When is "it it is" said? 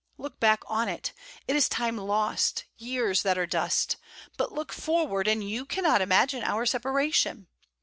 0.89-1.69